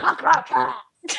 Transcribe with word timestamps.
Cockroaches! 0.00 0.72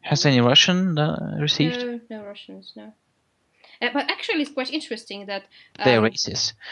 Has 0.00 0.26
any 0.26 0.40
Russian 0.40 0.98
uh, 0.98 1.36
received? 1.40 1.78
No, 1.78 2.00
no 2.10 2.24
Russians, 2.24 2.72
no. 2.74 2.92
Uh, 3.82 3.90
but 3.92 4.10
actually, 4.10 4.42
it's 4.42 4.54
quite 4.58 4.72
interesting 4.72 5.26
that 5.26 5.44
They're 5.84 6.04
um, 6.04 6.10
racist. 6.10 6.54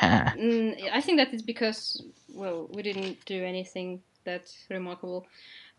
Mm, 0.00 0.92
I 0.92 1.00
think 1.00 1.16
that 1.18 1.32
is 1.32 1.42
because, 1.42 2.04
well, 2.28 2.68
we 2.74 2.82
didn't 2.82 3.16
do 3.24 3.42
anything 3.42 4.02
that 4.24 4.44
remarkable. 4.68 5.26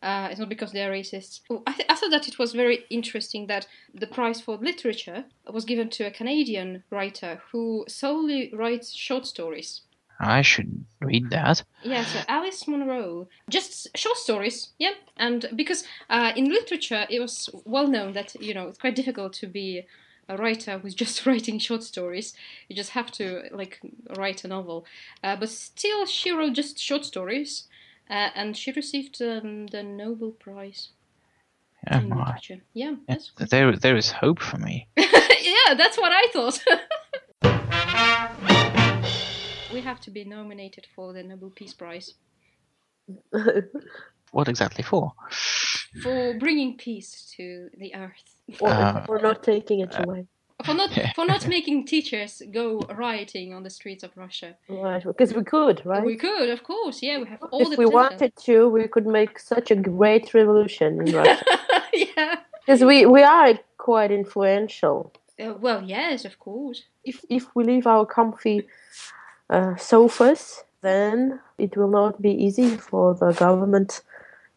Uh, 0.01 0.27
it's 0.29 0.39
not 0.39 0.49
because 0.49 0.71
they 0.71 0.83
are 0.83 0.91
racist. 0.91 1.41
Oh, 1.49 1.63
I, 1.65 1.73
th- 1.73 1.87
I 1.89 1.95
thought 1.95 2.11
that 2.11 2.27
it 2.27 2.37
was 2.37 2.53
very 2.53 2.85
interesting 2.89 3.47
that 3.47 3.67
the 3.93 4.07
prize 4.07 4.39
for 4.39 4.57
literature 4.57 5.25
was 5.51 5.65
given 5.65 5.89
to 5.91 6.03
a 6.05 6.11
Canadian 6.11 6.83
writer 6.91 7.41
who 7.51 7.85
solely 7.87 8.51
writes 8.53 8.93
short 8.93 9.25
stories. 9.25 9.81
I 10.19 10.41
should 10.41 10.85
read 10.99 11.29
that. 11.29 11.63
Yeah, 11.83 12.03
so 12.03 12.19
Alice 12.27 12.67
Munro, 12.67 13.27
just 13.49 13.95
short 13.95 14.17
stories, 14.17 14.69
yeah. 14.79 14.93
And 15.15 15.45
because 15.55 15.83
uh, 16.09 16.31
in 16.35 16.45
literature, 16.45 17.05
it 17.09 17.19
was 17.19 17.49
well 17.65 17.87
known 17.87 18.13
that 18.13 18.35
you 18.41 18.53
know 18.53 18.67
it's 18.67 18.79
quite 18.79 18.95
difficult 18.95 19.33
to 19.33 19.47
be 19.47 19.83
a 20.27 20.37
writer 20.37 20.79
who's 20.79 20.95
just 21.03 21.25
writing 21.25 21.59
short 21.59 21.83
stories. 21.83 22.33
You 22.67 22.75
just 22.75 22.91
have 22.91 23.11
to 23.13 23.43
like 23.51 23.79
write 24.17 24.43
a 24.43 24.47
novel. 24.47 24.85
Uh, 25.23 25.35
but 25.35 25.49
still, 25.49 26.05
she 26.05 26.31
wrote 26.31 26.53
just 26.53 26.79
short 26.79 27.05
stories, 27.05 27.67
uh, 28.09 28.29
and 28.35 28.55
she 28.57 28.71
received 28.71 29.21
um, 29.21 29.67
the 29.67 29.83
Nobel 29.83 30.31
Prize 30.31 30.89
Oh 31.91 31.99
in 31.99 32.09
my. 32.09 32.25
literature. 32.25 32.63
Yeah, 32.73 32.95
Yeah, 33.07 33.15
that's 33.15 33.31
There, 33.49 33.75
there 33.75 33.97
is 33.97 34.11
hope 34.11 34.41
for 34.41 34.57
me. 34.57 34.87
yeah, 34.97 35.73
that's 35.75 35.97
what 35.97 36.11
I 36.11 36.27
thought. 36.33 36.63
we 39.73 39.81
have 39.81 39.99
to 40.01 40.11
be 40.11 40.23
nominated 40.25 40.87
for 40.95 41.13
the 41.13 41.23
Nobel 41.23 41.51
Peace 41.51 41.73
Prize. 41.73 42.13
What 44.31 44.49
exactly 44.49 44.83
for? 44.83 45.13
for 46.03 46.33
bringing 46.37 46.77
peace 46.77 47.33
to 47.37 47.69
the 47.77 47.95
earth 47.95 48.41
or, 48.59 48.69
Uh, 48.69 49.05
or 49.07 49.19
not 49.21 49.41
taking 49.41 49.79
it 49.79 49.97
away. 49.97 50.27
For 50.65 50.73
not 50.73 50.89
for 51.15 51.25
not 51.25 51.47
making 51.47 51.85
teachers 51.85 52.41
go 52.51 52.79
rioting 52.95 53.53
on 53.53 53.63
the 53.63 53.69
streets 53.69 54.03
of 54.03 54.11
Russia. 54.15 54.55
Right, 54.69 55.03
because 55.03 55.33
we 55.33 55.43
could, 55.43 55.85
right? 55.85 56.05
We 56.05 56.15
could, 56.15 56.49
of 56.49 56.63
course, 56.63 57.01
yeah, 57.01 57.19
we 57.19 57.27
have 57.27 57.43
all 57.51 57.61
if 57.61 57.69
the 57.69 57.77
we 57.77 57.85
pleasure. 57.85 57.95
wanted 57.95 58.35
to, 58.45 58.67
we 58.69 58.87
could 58.87 59.07
make 59.07 59.39
such 59.39 59.71
a 59.71 59.75
great 59.75 60.33
revolution 60.33 61.07
in 61.07 61.15
Russia. 61.15 61.45
yeah. 61.93 62.35
Because 62.65 62.83
we, 62.83 63.05
we 63.05 63.23
are 63.23 63.53
quite 63.77 64.11
influential. 64.11 65.13
Uh, 65.39 65.53
well, 65.59 65.81
yes, 65.83 66.25
of 66.25 66.39
course. 66.39 66.83
If 67.05 67.23
if 67.29 67.55
we 67.55 67.63
leave 67.63 67.87
our 67.87 68.05
comfy 68.05 68.67
uh, 69.49 69.75
sofas, 69.77 70.63
then 70.81 71.39
it 71.57 71.77
will 71.77 71.89
not 71.89 72.21
be 72.21 72.31
easy 72.31 72.75
for 72.77 73.13
the 73.13 73.31
government 73.31 74.01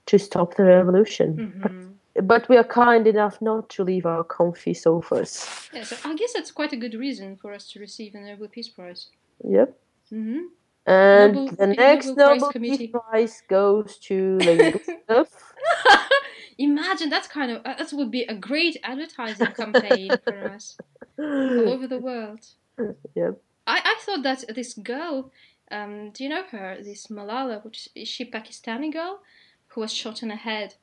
to 0.07 0.19
stop 0.19 0.55
the 0.57 0.65
revolution. 0.65 1.37
Mhm. 1.37 1.90
But 2.23 2.49
we 2.49 2.57
are 2.57 2.65
kind 2.65 3.07
enough 3.07 3.41
not 3.41 3.69
to 3.71 3.85
leave 3.85 4.05
our 4.05 4.25
comfy 4.25 4.75
sofas. 4.75 5.69
Yeah, 5.73 5.85
so 5.85 5.97
I 6.05 6.15
guess 6.17 6.33
that's 6.35 6.51
quite 6.51 6.73
a 6.73 6.77
good 6.77 6.95
reason 6.95 7.37
for 7.37 7.53
us 7.53 7.71
to 7.71 7.81
receive 7.81 8.15
a 8.15 8.21
Nobel 8.21 8.49
Peace 8.49 8.69
Prize. 8.69 9.09
Yep. 9.45 9.77
hmm 10.11 10.39
And 10.87 11.35
Nobel- 11.35 11.57
the 11.57 11.67
Nobel 11.69 11.85
next 11.87 12.07
Prize 12.07 12.17
Nobel 12.17 12.53
Committee. 12.53 12.87
Peace 12.89 12.91
Prize 12.91 13.43
goes 13.49 13.97
to 13.99 14.39
Linguistov. 14.39 15.29
Imagine 16.59 17.09
that's 17.09 17.29
kind 17.29 17.53
of 17.53 17.63
uh, 17.65 17.75
that 17.79 17.93
would 17.93 18.11
be 18.11 18.23
a 18.25 18.35
great 18.35 18.77
advertising 18.83 19.53
campaign 19.53 20.11
for 20.25 20.45
us 20.49 20.77
all 21.19 21.69
over 21.69 21.87
the 21.87 21.99
world. 21.99 22.41
yep. 23.15 23.41
I, 23.67 23.81
I 23.85 23.97
thought 24.01 24.23
that 24.25 24.45
this 24.55 24.75
girl, 24.75 25.31
um, 25.71 26.11
do 26.11 26.25
you 26.25 26.31
know 26.31 26.43
her? 26.51 26.79
This 26.83 27.07
Malala, 27.07 27.65
which 27.65 27.89
is 27.95 28.09
she 28.09 28.31
Pakistani 28.31 28.93
girl 28.93 29.21
who 29.69 29.81
was 29.81 29.93
shot 29.93 30.23
in 30.23 30.29
the 30.29 30.37
head. 30.37 30.75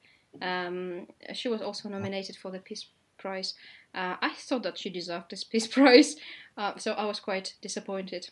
Um, 0.41 1.07
she 1.33 1.47
was 1.49 1.61
also 1.61 1.89
nominated 1.89 2.35
for 2.35 2.51
the 2.51 2.59
Peace 2.59 2.85
Prize. 3.17 3.53
Uh, 3.93 4.15
I 4.21 4.33
thought 4.35 4.63
that 4.63 4.77
she 4.77 4.89
deserved 4.89 5.31
this 5.31 5.43
Peace 5.43 5.67
Prize, 5.75 6.15
uh, 6.57 6.77
so 6.77 6.93
I 6.93 7.05
was 7.05 7.19
quite 7.19 7.55
disappointed. 7.61 8.29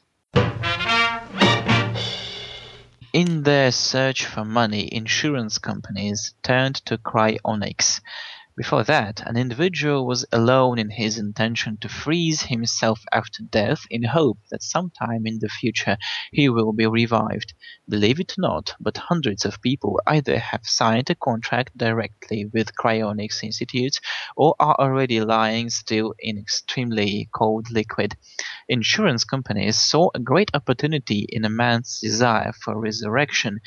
In 3.14 3.44
their 3.44 3.72
search 3.72 4.26
for 4.26 4.44
money, 4.44 4.94
insurance 4.94 5.58
companies 5.58 6.34
turned 6.44 6.76
to 6.86 6.98
cryonics. 6.98 8.02
Before 8.58 8.86
that, 8.86 9.22
an 9.28 9.36
individual 9.36 10.08
was 10.08 10.26
alone 10.32 10.80
in 10.80 10.90
his 10.90 11.18
intention 11.18 11.76
to 11.82 11.90
freeze 11.90 12.44
himself 12.44 13.04
after 13.12 13.44
death 13.44 13.86
in 13.90 14.04
hope 14.04 14.40
that 14.50 14.64
sometime 14.64 15.28
in 15.28 15.40
the 15.40 15.50
future 15.50 15.98
he 16.32 16.48
will 16.48 16.72
be 16.72 16.88
revived. 16.88 17.54
Believe 17.90 18.22
it 18.22 18.38
or 18.38 18.42
not, 18.42 18.74
but 18.80 18.96
hundreds 18.96 19.44
of 19.44 19.62
people 19.62 20.00
either 20.08 20.40
have 20.40 20.62
signed 20.64 21.10
a 21.10 21.16
contract 21.16 21.78
directly 21.78 22.46
with 22.46 22.78
cryonics 22.78 23.44
institutes 23.44 24.00
or 24.38 24.56
are 24.58 24.80
already 24.80 25.20
lying 25.20 25.70
still 25.70 26.14
in 26.20 26.38
extremely 26.38 27.28
cold 27.36 27.70
liquid. 27.72 28.16
Insurance 28.70 29.26
companies 29.26 29.78
saw 29.78 30.12
a 30.16 30.20
great 30.20 30.52
opportunity 30.54 31.26
in 31.28 31.44
a 31.44 31.50
man's 31.50 32.00
desire 32.00 32.54
for 32.54 32.80
resurrection. 32.80 33.60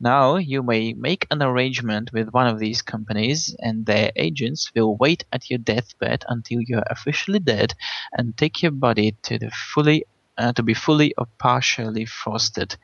Now 0.00 0.36
you 0.36 0.62
may 0.62 0.94
make 0.94 1.26
an 1.30 1.42
arrangement 1.42 2.10
with 2.12 2.30
one 2.30 2.46
of 2.46 2.58
these 2.58 2.80
companies, 2.80 3.54
and 3.58 3.84
their 3.84 4.10
agents 4.16 4.72
will 4.74 4.96
wait 4.96 5.24
at 5.30 5.50
your 5.50 5.58
deathbed 5.58 6.24
until 6.26 6.60
you 6.62 6.78
are 6.78 6.90
officially 6.90 7.38
dead 7.38 7.74
and 8.12 8.34
take 8.36 8.62
your 8.62 8.72
body 8.72 9.16
to 9.24 9.38
the 9.38 9.50
fully 9.50 10.06
uh, 10.38 10.52
to 10.54 10.62
be 10.62 10.72
fully 10.72 11.14
or 11.18 11.26
partially 11.38 12.06
frosted. 12.06 12.76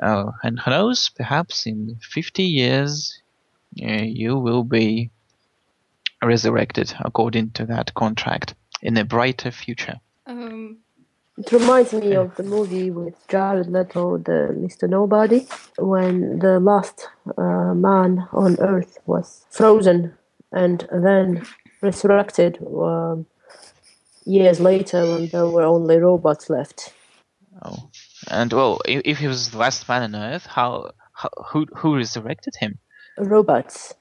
Oh, 0.00 0.32
and 0.44 0.60
who 0.60 0.70
knows? 0.70 1.08
Perhaps 1.08 1.66
in 1.66 1.96
50 2.02 2.44
years 2.44 3.20
uh, 3.82 4.02
you 4.04 4.38
will 4.38 4.62
be 4.62 5.10
resurrected 6.22 6.94
according 7.00 7.50
to 7.50 7.66
that 7.66 7.94
contract 7.94 8.54
in 8.80 8.96
a 8.96 9.04
brighter 9.04 9.50
future. 9.50 9.98
Um, 10.26 10.78
It 11.38 11.52
reminds 11.52 11.92
me 11.92 12.14
of 12.14 12.34
the 12.36 12.42
movie 12.42 12.90
with 12.90 13.14
Jared 13.28 13.68
Leto, 13.68 14.18
the 14.18 14.56
Mr. 14.58 14.88
Nobody, 14.88 15.46
when 15.78 16.40
the 16.40 16.58
last 16.60 17.08
uh, 17.38 17.74
man 17.74 18.26
on 18.32 18.58
Earth 18.60 18.98
was 19.06 19.46
frozen 19.50 20.14
and 20.52 20.88
then 20.92 21.46
resurrected 21.80 22.58
um, 22.66 23.26
years 24.24 24.60
later 24.60 25.06
when 25.06 25.28
there 25.28 25.46
were 25.46 25.62
only 25.64 25.98
robots 25.98 26.50
left. 26.50 26.92
Oh, 27.64 27.90
and 28.28 28.52
well, 28.52 28.80
if, 28.86 29.02
if 29.04 29.18
he 29.18 29.28
was 29.28 29.50
the 29.50 29.58
last 29.58 29.88
man 29.88 30.02
on 30.02 30.16
Earth, 30.16 30.46
how, 30.46 30.92
how 31.12 31.30
who 31.52 31.66
who 31.76 31.96
resurrected 31.96 32.54
him? 32.58 32.78
Robots. 33.16 33.94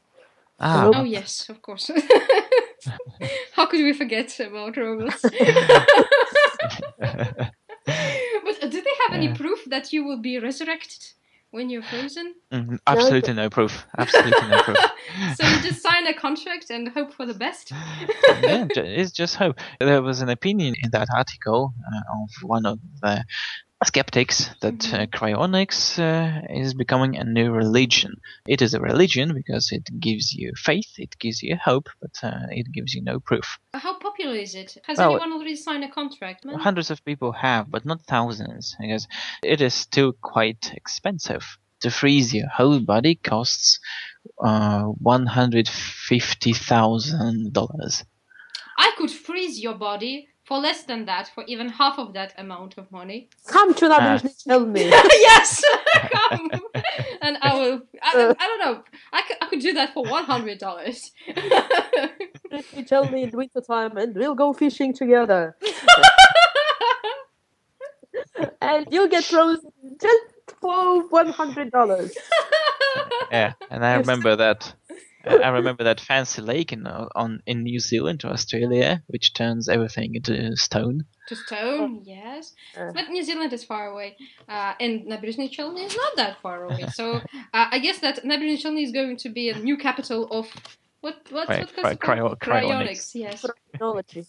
Ah, 0.60 0.90
oh 0.94 1.04
yes, 1.04 1.50
of 1.50 1.62
course. 1.62 1.92
How 3.54 3.66
could 3.66 3.82
we 3.84 3.94
forget 3.94 4.40
about 4.40 4.78
robots? 4.78 5.26
but 6.98 8.64
uh, 8.64 8.68
do 8.68 8.82
they 8.82 8.96
have 9.06 9.14
any 9.14 9.34
proof 9.34 9.64
that 9.66 9.94
you 9.94 10.04
will 10.04 10.22
be 10.22 10.40
resurrected 10.40 11.14
when 11.52 11.70
you're 11.70 11.84
frozen? 11.84 12.36
mhm, 12.52 12.80
absolutely 12.86 13.34
no 13.34 13.50
proof. 13.50 13.86
Absolutely 13.98 14.48
no 14.50 14.62
proof. 14.62 14.78
So 15.36 15.48
you 15.48 15.62
just 15.62 15.82
sign 15.82 16.06
a 16.06 16.14
contract 16.14 16.70
and 16.70 16.90
hope 16.90 17.14
for 17.14 17.26
the 17.26 17.34
best? 17.34 17.72
yeah, 18.44 18.68
it's 18.76 19.12
just 19.12 19.36
hope. 19.36 19.58
There 19.80 20.02
was 20.02 20.22
an 20.22 20.30
opinion 20.30 20.76
in 20.84 20.92
that 20.92 21.08
article 21.16 21.74
uh, 21.92 22.22
of 22.22 22.30
one 22.44 22.66
of 22.66 22.80
the 23.02 23.24
skeptics 23.86 24.50
that 24.62 24.80
Mm-hmm. 24.80 24.96
uh, 24.96 25.06
cryonics 25.08 26.00
uh, 26.00 26.42
is 26.50 26.74
becoming 26.74 27.16
a 27.18 27.24
new 27.24 27.52
religion. 27.52 28.16
It 28.48 28.62
is 28.62 28.74
a 28.74 28.82
religion 28.82 29.34
because 29.34 29.72
it 29.72 29.88
gives 30.00 30.34
you 30.34 30.54
faith, 30.56 30.92
it 30.98 31.18
gives 31.20 31.44
you 31.44 31.58
hope, 31.64 31.88
but 32.02 32.12
uh, 32.24 32.48
it 32.50 32.72
gives 32.72 32.94
you 32.94 33.04
no 33.04 33.20
proof. 33.20 33.60
How 33.74 34.00
popular 34.00 34.36
is 34.36 34.56
it? 34.56 34.78
Has 34.86 34.98
Well, 34.98 35.12
anyone 35.12 35.34
already 35.34 35.56
signed 35.56 35.84
a 35.84 35.90
contract? 35.90 36.46
Man? 36.46 36.60
Hundreds 36.60 36.90
of 36.90 37.06
people 37.06 37.32
have, 37.34 37.70
but 37.70 37.86
not 37.86 38.02
thousands, 38.08 38.76
because 38.80 39.08
it 39.44 39.62
is 39.62 39.74
still 39.74 40.14
quite 40.22 40.72
expensive. 40.74 41.46
To 41.82 41.92
freeze 41.92 42.34
your 42.34 42.48
whole 42.50 42.80
body 42.80 43.14
costs 43.14 43.80
uh, 44.44 44.86
one 44.86 45.28
hundred 45.28 45.70
fifty 45.70 46.54
thousand 46.54 47.54
dollars. 47.54 48.04
I 48.80 48.92
could 48.98 49.12
freeze 49.12 49.60
your 49.60 49.76
body 49.76 50.28
for 50.48 50.58
less 50.60 50.84
than 50.84 51.04
that, 51.06 51.30
for 51.36 51.44
even 51.46 51.68
half 51.68 52.00
of 52.00 52.14
that 52.14 52.34
amount 52.38 52.78
of 52.78 52.90
money. 52.90 53.28
Come 53.48 53.74
to 53.74 53.86
Ah. 53.88 54.00
Naberezhnye 54.00 54.34
Chelny. 54.44 54.90
yes, 55.30 55.62
come, 56.16 56.50
and 57.22 57.38
I 57.42 57.54
will. 57.60 57.82
I, 58.02 58.34
I 58.40 58.46
don't 58.50 58.60
know. 58.66 58.84
I 59.12 59.22
could, 59.28 59.38
I 59.42 59.46
could 59.50 59.60
do 59.60 59.74
that 59.74 59.94
for 59.94 60.04
one 60.06 60.24
hundred 60.24 60.58
dollars. 60.60 61.12
You 62.74 62.84
tell 62.86 63.10
me 63.12 63.24
in 63.24 63.32
winter 63.32 63.60
time 63.62 63.98
and 63.98 64.16
we'll 64.16 64.36
go 64.36 64.54
fishing 64.54 64.94
together. 64.94 65.58
and 68.62 68.88
you'll 68.92 69.10
get 69.10 69.24
frozen 69.26 69.70
just 70.02 70.26
for 70.62 71.02
one 71.10 71.28
hundred 71.30 71.72
dollars. 71.72 72.16
Yeah, 73.32 73.54
and 73.70 73.86
I 73.86 73.96
remember 73.96 74.36
that. 74.38 74.74
I 75.30 75.50
remember 75.50 75.84
that 75.84 76.00
fancy 76.00 76.42
lake 76.42 76.72
in 76.74 76.88
uh, 76.88 77.08
on 77.16 77.42
in 77.46 77.64
New 77.64 77.80
Zealand 77.80 78.24
or 78.26 78.30
Australia, 78.30 79.04
which 79.08 79.34
turns 79.34 79.68
everything 79.70 80.16
into 80.16 80.56
stone. 80.56 81.06
to 81.28 81.36
stone, 81.36 82.02
yes. 82.04 82.54
Uh. 82.78 82.92
But 82.94 83.10
New 83.10 83.24
Zealand 83.24 83.52
is 83.54 83.64
far 83.64 83.88
away, 83.88 84.16
uh, 84.48 84.74
and 84.80 85.06
Naberezhnye 85.06 85.50
Chelny 85.52 85.86
is 85.86 85.96
not 85.96 86.16
that 86.16 86.42
far 86.42 86.64
away. 86.66 86.86
So 86.94 87.16
uh, 87.54 87.68
I 87.76 87.80
guess 87.80 88.00
that 88.00 88.24
Naberezhnye 88.24 88.62
Chelny 88.64 88.84
is 88.84 88.92
going 88.92 89.18
to 89.18 89.30
be 89.30 89.50
a 89.50 89.58
new 89.58 89.78
capital 89.78 90.28
of 90.32 90.48
what? 91.02 91.16
What's 91.30 91.48
Cry- 91.48 91.60
what 91.60 92.00
cry- 92.00 92.18
cryo- 92.18 92.38
cryonics. 92.40 93.12
Yes. 93.14 93.44
Frozenology. 93.44 94.26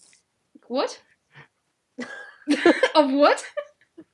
What? 0.67 1.01
of 2.95 3.11
what? 3.11 3.43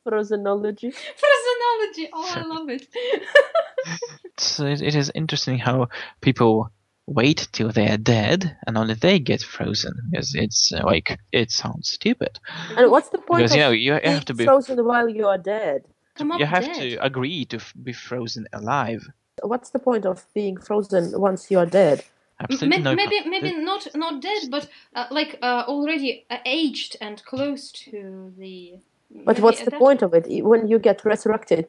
Frozenology. 0.08 0.94
Personology. 0.94 2.10
Oh, 2.14 2.34
I 2.36 2.44
love 2.54 2.70
it. 2.70 2.88
So 4.56 4.66
it, 4.66 4.82
it 4.82 4.96
is 4.96 5.12
interesting 5.14 5.58
how 5.60 5.90
people 6.22 6.70
wait 7.08 7.48
till 7.52 7.72
they 7.72 7.88
are 7.90 7.98
dead 7.98 8.58
and 8.66 8.78
only 8.78 8.96
they 8.96 9.20
get 9.20 9.42
frozen 9.44 9.94
because 10.10 10.34
it's 10.34 10.72
uh, 10.74 10.82
like 10.84 11.20
it 11.32 11.52
sounds 11.52 11.90
stupid 11.90 12.40
And 12.78 12.90
what's 12.90 13.10
the 13.10 13.20
point 13.20 13.42
because 13.42 13.52
of 13.52 13.58
you 13.58 13.64
know 13.64 13.72
you 13.72 14.00
being 14.02 14.14
have 14.16 14.26
to 14.26 14.34
be 14.34 14.46
frozen 14.46 14.84
while 14.86 15.10
you 15.10 15.28
are 15.28 15.38
dead? 15.38 15.84
Come 16.16 16.32
up 16.32 16.40
you 16.40 16.46
have 16.46 16.64
dead. 16.66 16.76
to 16.76 17.06
agree 17.06 17.46
to 17.46 17.58
f- 17.58 17.74
be 17.84 17.94
frozen 17.94 18.48
alive. 18.54 19.06
What's 19.44 19.70
the 19.70 19.80
point 19.80 20.06
of 20.06 20.26
being 20.34 20.58
frozen 20.58 21.20
once 21.20 21.52
you 21.52 21.60
are 21.60 21.66
dead? 21.66 22.04
Absolutely 22.40 22.84
Maybe, 22.84 22.84
no. 22.84 22.96
maybe, 22.96 23.22
con- 23.22 23.30
maybe 23.30 23.54
not 23.64 23.88
not 23.96 24.22
dead, 24.22 24.50
but 24.50 24.68
uh, 24.96 25.08
like 25.12 25.38
uh, 25.42 25.64
already 25.68 26.26
uh, 26.30 26.38
aged 26.46 26.98
and 27.02 27.24
close 27.26 27.72
to 27.72 28.34
the. 28.38 28.80
But 29.12 29.36
maybe 29.38 29.42
what's 29.44 29.64
the 29.64 29.72
point 29.72 30.02
of 30.02 30.14
it? 30.14 30.26
When 30.44 30.68
you 30.68 30.78
get 30.80 31.06
resurrected, 31.06 31.68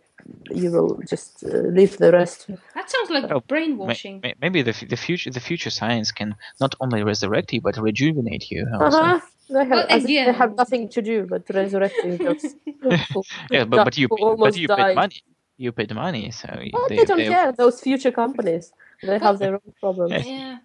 you 0.50 0.70
will 0.72 1.00
just 1.08 1.44
uh, 1.44 1.48
leave 1.78 1.96
the 1.98 2.10
rest. 2.12 2.48
That 2.74 2.90
sounds 2.90 3.10
like 3.10 3.24
Oh, 3.30 3.40
brainwashing. 3.46 4.20
May- 4.22 4.28
may- 4.28 4.34
Maybe 4.40 4.62
the 4.62 4.70
f- 4.70 4.88
the 4.88 4.96
future 4.96 5.30
the 5.30 5.40
future 5.40 5.70
science 5.70 6.10
can 6.12 6.34
not 6.60 6.74
only 6.80 7.02
resurrect 7.04 7.52
you 7.52 7.60
but 7.60 7.76
rejuvenate 7.76 8.50
you. 8.50 8.66
Also. 8.80 8.98
Uh-huh. 8.98 9.20
They 9.48 9.58
have, 9.60 9.70
Well, 9.70 9.86
as 9.88 10.02
they 10.04 10.14
have 10.42 10.56
nothing 10.56 10.88
to 10.88 11.00
do 11.02 11.26
but 11.30 11.42
resurrecting 11.50 12.16
those 12.24 12.44
Yeah, 13.50 13.64
but, 13.64 13.84
but 13.84 13.96
you 13.96 14.08
who 14.10 14.36
but 14.36 14.56
you 14.56 14.66
died. 14.66 14.78
paid 14.88 14.94
money. 14.96 15.22
You 15.58 15.70
paid 15.72 15.94
money, 15.94 16.30
so 16.32 16.48
Well, 16.72 16.86
they, 16.88 16.96
they 16.96 17.04
don't 17.04 17.18
they- 17.18 17.28
care. 17.28 17.52
Those 17.52 17.80
future 17.80 18.10
companies, 18.10 18.72
they 19.02 19.18
have 19.18 19.38
their 19.38 19.54
own 19.54 19.72
problems. 19.80 20.12
Yeah. 20.26 20.58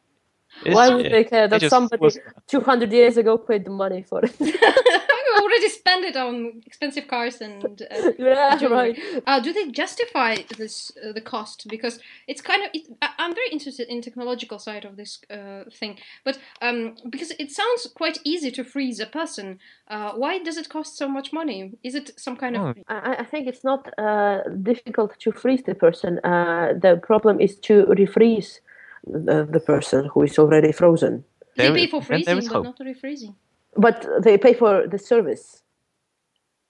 yeah. 0.65 0.73
Why 0.73 0.89
would 0.93 1.05
they 1.15 1.23
care 1.23 1.47
that 1.47 1.61
somebody 1.69 2.01
was- 2.01 2.19
200 2.47 2.91
years 2.91 3.17
ago 3.17 3.37
paid 3.37 3.65
the 3.65 3.71
money 3.71 4.01
for 4.09 4.21
it? 4.25 4.33
I 5.41 5.43
already 5.43 5.69
spend 5.69 6.05
it 6.05 6.15
on 6.15 6.61
expensive 6.65 7.07
cars 7.07 7.41
and. 7.41 7.81
Uh, 7.81 8.11
yeah, 8.19 8.57
Jewelry. 8.57 8.75
right. 9.13 9.23
uh, 9.25 9.39
do 9.39 9.51
they 9.53 9.69
justify 9.71 10.37
this 10.57 10.91
uh, 11.03 11.13
the 11.13 11.21
cost? 11.21 11.65
Because 11.67 11.99
it's 12.27 12.41
kind 12.41 12.63
of 12.63 12.69
it, 12.73 12.87
I- 13.01 13.13
I'm 13.17 13.33
very 13.33 13.49
interested 13.51 13.87
in 13.87 14.01
technological 14.01 14.59
side 14.59 14.85
of 14.85 14.97
this 14.97 15.19
uh, 15.29 15.63
thing, 15.73 15.97
but 16.23 16.37
um, 16.61 16.95
because 17.09 17.31
it 17.39 17.51
sounds 17.51 17.87
quite 17.95 18.19
easy 18.23 18.51
to 18.51 18.63
freeze 18.63 18.99
a 18.99 19.05
person, 19.05 19.59
uh, 19.87 20.11
why 20.13 20.39
does 20.39 20.57
it 20.57 20.69
cost 20.69 20.97
so 20.97 21.07
much 21.07 21.33
money? 21.33 21.71
Is 21.83 21.95
it 21.95 22.11
some 22.19 22.35
kind 22.37 22.55
of 22.55 22.61
Oh, 22.61 22.73
I, 22.87 23.15
I 23.19 23.23
think 23.25 23.47
it's 23.47 23.63
not 23.63 23.87
uh, 23.97 24.41
difficult 24.61 25.19
to 25.19 25.31
freeze 25.31 25.63
the 25.63 25.75
person. 25.75 26.19
Uh, 26.19 26.73
the 26.79 26.99
problem 27.01 27.39
is 27.39 27.55
to 27.61 27.85
refreeze 27.85 28.59
the, 29.07 29.47
the 29.49 29.59
person 29.59 30.05
who 30.13 30.23
is 30.23 30.37
already 30.37 30.71
frozen. 30.71 31.23
they 31.55 31.63
There 31.63 31.73
pay 31.73 31.87
for 31.87 32.01
freezing 32.03 32.47
but 32.47 32.63
not 32.63 32.79
refreezing? 32.79 33.35
But 33.75 34.05
they 34.23 34.37
pay 34.37 34.53
for 34.53 34.87
the 34.87 34.97
service, 34.97 35.63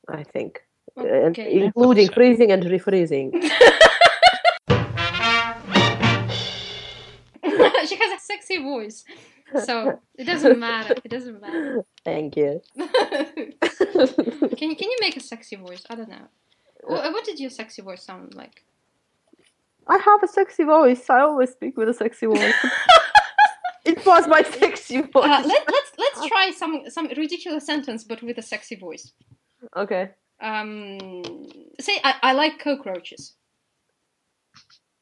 I 0.07 0.23
think, 0.23 0.61
and 0.95 1.37
including 1.37 2.09
freezing 2.11 2.51
and 2.51 2.63
refreezing. 2.63 3.31
she 7.87 7.95
has 7.95 8.11
a 8.17 8.23
sexy 8.23 8.57
voice, 8.57 9.03
so 9.65 9.99
it 10.17 10.25
doesn't 10.25 10.59
matter. 10.59 10.95
It 11.03 11.09
doesn't 11.09 11.41
matter. 11.41 11.83
Thank 12.05 12.37
you. 12.37 12.61
can 12.77 14.69
you 14.69 14.75
can 14.75 14.89
you 14.91 14.97
make 15.01 15.17
a 15.17 15.19
sexy 15.19 15.55
voice? 15.55 15.83
I 15.89 15.95
don't 15.95 16.09
know. 16.09 16.27
What, 16.83 17.05
uh, 17.05 17.11
what 17.11 17.25
did 17.25 17.39
your 17.39 17.49
sexy 17.49 17.81
voice 17.81 18.03
sound 18.03 18.35
like? 18.35 18.63
I 19.87 19.97
have 19.97 20.23
a 20.23 20.27
sexy 20.27 20.63
voice. 20.63 21.09
I 21.09 21.21
always 21.21 21.51
speak 21.51 21.77
with 21.77 21.89
a 21.89 21.93
sexy 21.93 22.27
voice. 22.27 22.53
It 23.85 24.05
was 24.05 24.27
my 24.27 24.41
sexy 24.59 25.01
voice. 25.01 25.25
Uh, 25.25 25.43
let, 25.45 25.65
let's 25.69 25.91
let's 25.97 26.27
try 26.31 26.51
some 26.51 26.83
some 26.89 27.07
ridiculous 27.17 27.65
sentence, 27.65 28.03
but 28.03 28.21
with 28.21 28.37
a 28.37 28.41
sexy 28.41 28.75
voice. 28.75 29.13
okay. 29.75 30.11
Um, 30.41 31.47
say 31.79 31.99
I, 32.03 32.15
I 32.23 32.33
like 32.33 32.59
cockroaches. 32.59 33.35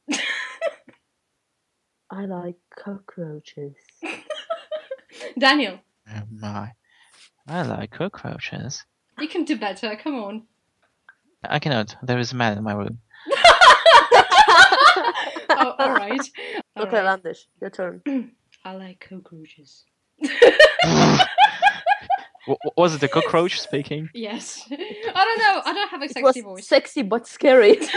I 2.11 2.25
like 2.25 2.57
cockroaches. 2.77 3.75
Daniel, 5.37 5.79
oh 6.09 6.23
my. 6.31 6.73
I 7.47 7.61
like 7.63 7.91
cockroaches. 7.91 8.85
you 9.19 9.27
can 9.27 9.45
do 9.45 9.57
better. 9.57 9.95
Come 10.03 10.15
on. 10.15 10.43
I 11.43 11.59
cannot. 11.59 11.95
There 12.04 12.19
is 12.19 12.33
a 12.33 12.35
man 12.35 12.57
in 12.57 12.63
my 12.63 12.73
room. 12.73 12.99
Oh, 15.59 15.75
all 15.77 15.94
right. 15.94 16.21
All 16.75 16.83
okay, 16.83 17.01
right. 17.01 17.21
Landish, 17.21 17.45
your 17.59 17.69
turn. 17.69 18.01
I 18.66 18.75
like 18.75 19.06
cockroaches. 19.09 19.85
W- 22.47 22.57
w- 22.63 22.73
was 22.78 22.95
it 22.95 23.04
a 23.04 23.07
cockroach 23.07 23.59
speaking? 23.59 24.09
Yes. 24.13 24.63
I 24.71 24.75
don't 24.78 25.39
know. 25.39 25.61
I 25.66 25.73
don't 25.73 25.89
have 25.89 26.01
a 26.01 26.06
It 26.06 26.13
sexy 26.13 26.42
was 26.42 26.59
voice. 26.59 26.68
sexy 26.68 27.01
but 27.04 27.28
scary. 27.28 27.78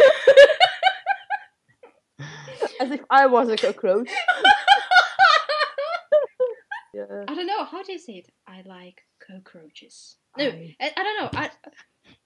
As 2.81 2.91
if 2.91 3.01
I 3.09 3.27
was 3.27 3.49
a 3.49 3.57
cockroach. 3.57 4.11
yeah. 6.95 7.05
I 7.29 7.35
don't 7.35 7.47
know. 7.47 7.65
How 7.65 7.83
do 7.83 7.93
you 7.93 7.99
say 7.99 8.15
it? 8.15 8.29
I 8.47 8.63
like 8.67 9.03
cockroaches. 9.27 10.17
No, 10.37 10.45
I- 10.47 10.77
I, 10.81 10.93
I 10.97 11.03
don't 11.03 11.23
know. 11.23 11.31
I. 11.41 11.51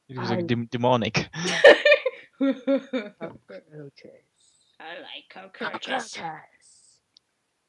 It 0.09 0.19
was 0.19 0.31
I- 0.31 0.37
like 0.37 0.47
dem- 0.47 0.69
demonic. 0.71 1.28
Cockroaches. 2.38 4.23
I 4.81 4.99
like 5.00 5.28
cockroaches. 5.31 6.16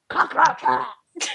Cockroaches. 0.10 0.86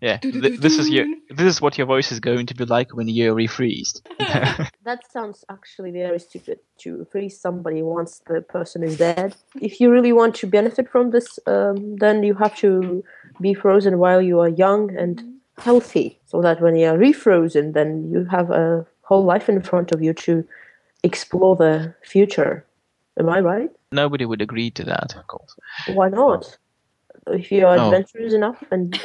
Yeah, 0.00 0.16
th- 0.16 0.60
this 0.60 0.78
is 0.78 0.88
your 0.88 1.04
this 1.28 1.46
is 1.46 1.60
what 1.60 1.76
your 1.76 1.86
voice 1.86 2.10
is 2.10 2.20
going 2.20 2.46
to 2.46 2.54
be 2.54 2.64
like 2.64 2.94
when 2.94 3.08
you're 3.08 3.34
refreezed. 3.34 4.00
That 4.84 5.10
sounds 5.12 5.44
actually 5.50 5.90
very 5.90 6.18
stupid 6.18 6.58
to 6.78 7.06
freeze 7.12 7.38
somebody 7.38 7.82
once 7.82 8.22
the 8.26 8.40
person 8.40 8.82
is 8.82 8.96
dead. 8.96 9.36
If 9.60 9.78
you 9.78 9.90
really 9.90 10.12
want 10.12 10.34
to 10.36 10.46
benefit 10.46 10.88
from 10.88 11.10
this, 11.10 11.38
um, 11.46 11.96
then 11.96 12.22
you 12.22 12.34
have 12.34 12.56
to 12.56 13.04
be 13.40 13.52
frozen 13.52 13.98
while 13.98 14.22
you 14.22 14.40
are 14.40 14.48
young 14.48 14.96
and 14.96 15.22
healthy, 15.58 16.18
so 16.24 16.40
that 16.40 16.62
when 16.62 16.76
you 16.76 16.86
are 16.88 16.96
refrozen, 16.96 17.74
then 17.74 18.10
you 18.10 18.24
have 18.24 18.50
a 18.50 18.86
whole 19.02 19.24
life 19.24 19.48
in 19.50 19.60
front 19.60 19.92
of 19.92 20.02
you 20.02 20.14
to 20.14 20.44
explore 21.02 21.56
the 21.56 21.94
future. 22.02 22.64
Am 23.18 23.28
I 23.28 23.40
right? 23.40 23.70
Nobody 23.92 24.24
would 24.24 24.40
agree 24.40 24.70
to 24.70 24.84
that, 24.84 25.14
of 25.14 25.26
course. 25.26 25.54
Why 25.88 26.08
not? 26.08 26.56
If 27.28 27.52
you 27.52 27.66
are 27.66 27.78
Oh. 27.78 27.86
adventurous 27.86 28.32
enough 28.34 28.62
and 28.70 28.98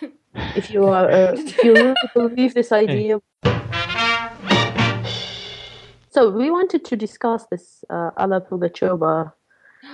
if 0.56 0.70
you 0.70 0.84
are, 0.86 1.10
uh, 1.10 1.32
if 1.36 1.62
you 1.64 1.74
really 1.84 1.94
believe 2.14 2.54
this 2.54 2.72
idea. 2.72 3.20
So 6.10 6.30
we 6.30 6.50
wanted 6.50 6.84
to 6.86 6.96
discuss 6.96 7.46
this 7.46 7.84
uh, 7.90 8.10
Alla 8.16 8.40
Pugacheva 8.40 9.32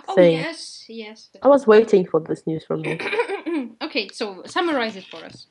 Oh 0.09 0.15
thing. 0.15 0.37
yes, 0.37 0.85
yes. 0.89 1.29
I 1.43 1.49
was 1.49 1.67
waiting 1.67 2.07
for 2.07 2.21
this 2.21 2.47
news 2.47 2.65
from 2.65 2.85
you. 2.85 2.99
okay, 3.83 4.09
so 4.13 4.43
summarize 4.47 4.97
it 4.97 5.05
for 5.05 5.19
us. 5.25 5.47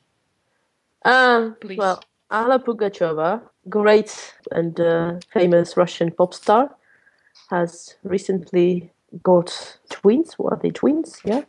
Um, 1.04 1.56
Please. 1.60 1.78
well, 1.78 2.02
Alla 2.30 2.58
Pugacheva, 2.58 3.42
great 3.68 4.34
and 4.50 4.78
uh, 4.80 5.14
famous 5.32 5.76
Russian 5.76 6.10
pop 6.10 6.34
star, 6.34 6.74
has 7.50 7.96
recently 8.02 8.90
got 9.22 9.78
twins. 9.90 10.34
What 10.38 10.54
are 10.54 10.58
they 10.60 10.70
twins? 10.70 11.20
Yeah. 11.24 11.42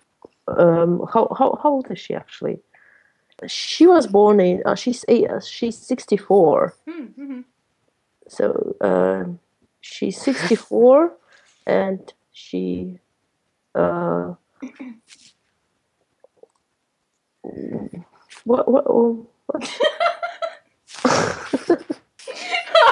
Um, 0.48 1.06
how, 1.12 1.28
how, 1.38 1.60
how 1.62 1.72
old 1.72 1.92
is 1.92 2.00
she 2.00 2.14
actually? 2.14 2.60
She 3.48 3.86
was 3.86 4.08
born 4.08 4.40
in. 4.40 4.64
Uh, 4.66 4.75
she's 4.75 5.04
eight, 5.08 5.30
uh, 5.30 5.42
she's 5.42 5.78
sixty 5.78 6.18
four. 6.18 6.74
Mm-hmm. 6.88 7.42
So 8.28 8.75
uh, 8.80 9.25
she's 9.82 10.20
sixty 10.20 10.56
four, 10.56 11.14
and 11.68 12.14
she. 12.32 13.00
Uh, 13.74 14.36
what 18.46 18.72
what 18.72 18.86
what? 18.90 19.28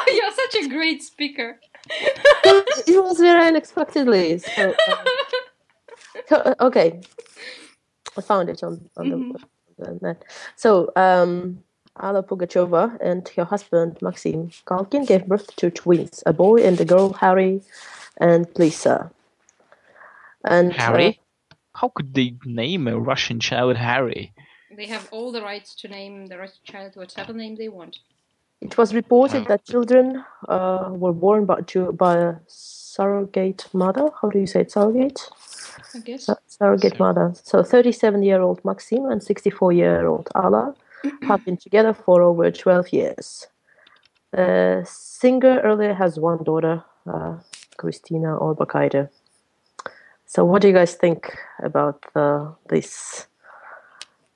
You're 0.08 0.32
such 0.32 0.56
a 0.62 0.68
great 0.68 1.02
speaker. 1.02 1.60
it 1.90 3.04
was 3.04 3.18
very 3.18 3.48
unexpectedly. 3.48 4.40
So, 4.40 4.74
uh, 4.88 4.96
so, 6.28 6.36
uh, 6.38 6.56
okay, 6.62 7.02
I 8.18 8.22
found 8.22 8.50
it 8.50 8.64
on, 8.64 8.90
on 8.98 9.06
Mhm. 9.10 9.42
the, 9.78 9.86
the 9.86 10.00
net. 10.02 10.24
So, 10.56 10.92
um, 10.96 11.64
Alla 12.00 12.24
Pugacheva 12.24 12.98
and 13.02 13.28
her 13.30 13.44
husband 13.46 14.02
Maxim 14.02 14.50
Galkin 14.66 15.06
gave 15.08 15.28
birth 15.28 15.56
to 15.58 15.70
twins, 15.70 16.24
a 16.26 16.34
boy 16.34 16.64
and 16.64 16.80
a 16.82 16.86
girl, 16.86 17.14
Harry 17.14 17.62
and 18.18 18.48
Lisa. 18.58 19.12
And 20.44 20.72
uh, 20.72 20.74
Harry? 20.74 21.20
How 21.76 21.90
could 21.90 22.14
they 22.14 22.36
name 22.46 22.88
a 22.88 22.98
Russian 23.00 23.40
child 23.40 23.78
Harry? 23.78 24.34
They 24.76 24.88
have 24.88 25.08
all 25.12 25.32
the 25.32 25.42
rights 25.42 25.76
to 25.76 25.88
name 25.88 26.28
the 26.28 26.38
Russian 26.38 26.64
child 26.66 26.96
whatever 26.96 27.34
name 27.34 27.56
they 27.56 27.70
want. 27.70 28.00
it 28.62 28.78
was 28.78 28.94
reported 28.94 29.46
that 29.48 29.66
children 29.66 30.24
uh, 30.48 30.90
were 30.92 31.14
born 31.14 31.46
by, 31.46 31.62
to, 31.62 31.92
by 31.92 32.18
a 32.18 32.36
surrogate 32.48 33.68
mother. 33.74 34.10
How 34.22 34.30
do 34.30 34.40
you 34.40 34.48
say 34.48 34.62
it? 34.62 34.72
Surrogate. 34.72 35.20
I 35.96 36.00
guess. 36.00 36.26
Sur- 36.26 36.40
surrogate 36.48 36.98
Sur- 36.98 37.04
mother. 37.04 37.32
So 37.44 37.64
37 37.64 38.24
year 38.24 38.42
old 38.42 38.64
Maxim 38.66 39.06
and 39.06 39.22
64 39.22 39.72
year 39.74 40.08
old 40.08 40.30
Alla 40.36 40.74
have 41.28 41.44
been 41.46 41.58
together 41.58 41.94
for 41.94 42.22
over 42.22 42.52
12 42.52 42.94
years. 42.94 43.48
Uh, 44.38 44.84
Singer 44.86 45.60
earlier 45.64 45.94
has 45.94 46.20
one 46.20 46.44
daughter, 46.44 46.84
uh, 47.06 47.36
Christina 47.78 48.38
Orbakaite. 48.40 49.10
So, 50.26 50.44
what 50.46 50.62
do 50.64 50.68
you 50.68 50.74
guys 50.74 50.96
think 50.96 51.38
about 51.64 52.04
uh, 52.16 52.50
this 52.70 53.28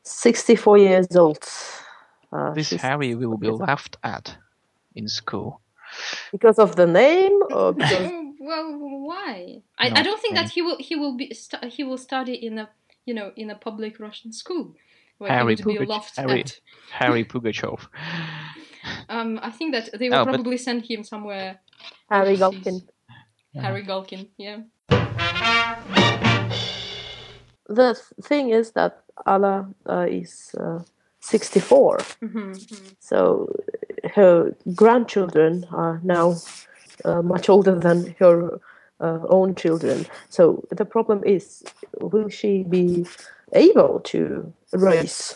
64 0.04 0.78
years 0.78 1.16
old? 1.16 1.44
Uh, 2.32 2.54
This 2.54 2.70
Harry 2.74 3.16
will 3.16 3.38
be 3.38 3.50
laughed 3.50 3.98
at 4.04 4.36
in 4.96 5.08
school. 5.08 5.62
because 6.32 6.60
of 6.60 6.76
the 6.76 6.86
name 6.86 7.40
or 7.52 7.74
because 7.74 8.12
well, 8.48 8.68
why? 9.10 9.62
I, 9.78 9.86
I 10.00 10.02
don't 10.04 10.22
think 10.22 10.34
me. 10.36 10.42
that 10.42 10.50
he 10.52 10.62
will 10.62 10.78
he 10.80 10.96
will 10.96 11.16
be 11.18 11.34
stu- 11.34 11.68
he 11.68 11.84
will 11.84 11.98
study 11.98 12.34
in 12.48 12.58
a 12.58 12.70
you 13.06 13.14
know 13.14 13.32
in 13.36 13.50
a 13.50 13.56
public 13.56 14.00
Russian 14.00 14.32
school 14.32 14.76
where 15.20 15.32
Harry 15.32 15.56
he 15.56 15.64
would 15.64 15.80
be 15.80 15.86
Pugach- 15.86 15.90
laughed 15.90 16.16
Harry- 16.18 16.42
at. 16.42 16.60
Harry 16.92 17.24
Pugachov. 17.26 17.80
Um, 19.10 19.38
I 19.44 19.52
think 19.52 19.74
that 19.76 19.90
they 20.00 20.10
will 20.10 20.20
Oh, 20.20 20.26
but- 20.26 20.34
probably 20.36 20.58
send 20.58 20.86
him 20.86 21.04
somewhere. 21.04 21.60
Harry 22.10 22.42
overseas. 22.42 22.64
Galkin. 22.64 23.62
Harry 23.62 23.84
Galkin, 23.84 24.28
yeah. 24.38 24.60
The 27.70 27.96
thing 28.24 28.50
is 28.52 28.72
that 28.72 29.04
Alla 29.26 29.68
uh, 29.90 30.06
is 30.10 30.56
uh, 30.58 30.80
64, 31.20 32.00
hmm 32.22 32.54
so 33.00 33.48
her 34.16 34.56
grandchildren 34.76 35.66
are 35.72 36.00
now 36.04 36.36
uh, 37.08 37.22
much 37.22 37.50
older 37.50 37.80
than 37.80 38.16
her 38.20 38.60
uh, 39.00 39.20
own 39.30 39.56
children. 39.56 40.06
So 40.30 40.64
the 40.70 40.86
problem 40.86 41.24
is, 41.24 41.64
will 42.02 42.30
she 42.30 42.64
be 42.64 43.06
able 43.54 44.02
to 44.02 44.54
raise 44.74 45.36